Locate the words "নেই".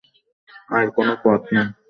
1.53-1.67